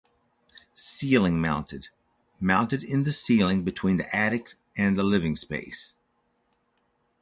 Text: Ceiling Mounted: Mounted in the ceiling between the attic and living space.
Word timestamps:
Ceiling 0.73 1.39
Mounted: 1.39 1.89
Mounted 2.39 2.83
in 2.83 3.03
the 3.03 3.11
ceiling 3.11 3.63
between 3.63 3.97
the 3.97 4.15
attic 4.15 4.55
and 4.75 4.97
living 4.97 5.35
space. 5.35 5.93